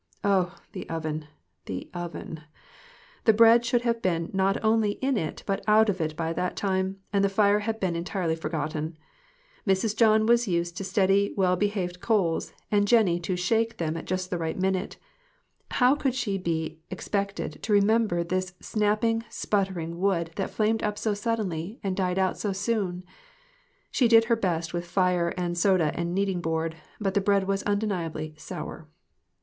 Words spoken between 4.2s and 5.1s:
not only